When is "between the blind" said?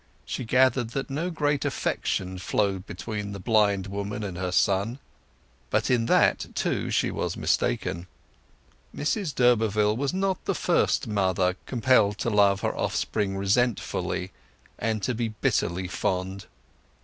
2.87-3.85